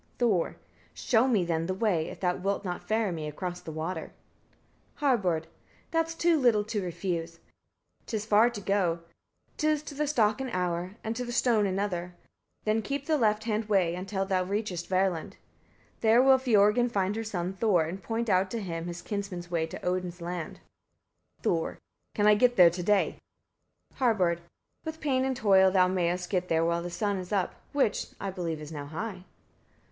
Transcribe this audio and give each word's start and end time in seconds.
Thor. 0.17 0.55
55. 0.93 0.95
Show 0.97 1.27
me 1.27 1.45
then 1.45 1.67
the 1.67 1.75
way, 1.75 2.07
if 2.09 2.21
thou 2.21 2.35
wilt 2.35 2.65
not 2.65 2.87
ferry 2.87 3.11
me 3.11 3.27
across 3.27 3.61
the 3.61 3.71
water. 3.71 4.11
Harbard. 4.95 5.43
56. 5.91 5.91
That's 5.91 6.15
too 6.15 6.39
little 6.39 6.63
to 6.63 6.81
refuse. 6.83 7.37
'Tis 8.07 8.25
far 8.25 8.49
to 8.49 8.61
go; 8.61 9.01
'tis 9.57 9.83
to 9.83 9.93
the 9.93 10.07
stock 10.07 10.41
an 10.41 10.49
hour, 10.49 10.95
and 11.03 11.15
to 11.15 11.23
the 11.23 11.31
stone 11.31 11.67
another; 11.67 12.15
then 12.63 12.81
keep 12.81 13.05
the 13.05 13.15
left 13.15 13.43
hand 13.43 13.65
way, 13.69 13.93
until 13.93 14.25
thou 14.25 14.43
reachest 14.43 14.87
Verland; 14.87 15.37
there 15.99 16.19
will 16.19 16.39
Fiorgyn 16.39 16.89
find 16.89 17.15
her 17.15 17.23
son 17.23 17.53
Thor, 17.53 17.83
and 17.85 18.01
point 18.01 18.27
out 18.27 18.49
to 18.49 18.59
him 18.59 18.87
his 18.87 19.03
kinsmen's 19.03 19.51
ways 19.51 19.69
to 19.69 19.85
Odin's 19.85 20.19
land. 20.19 20.61
Thor. 21.43 21.73
57. 21.73 21.77
Can 22.15 22.25
I 22.25 22.33
get 22.33 22.55
there 22.55 22.71
to 22.71 22.81
day? 22.83 23.17
Harbard. 23.97 24.39
58. 24.83 24.85
With 24.85 24.99
pain 25.01 25.23
and 25.25 25.37
toil 25.37 25.69
thou 25.69 25.87
mayest 25.87 26.31
get 26.31 26.47
there, 26.47 26.65
while 26.65 26.81
the 26.81 26.89
sun 26.89 27.17
is 27.19 27.31
up, 27.31 27.53
which, 27.71 28.07
I 28.19 28.31
believe, 28.31 28.59
is 28.59 28.71
now 28.71 28.87
nigh. 28.87 29.25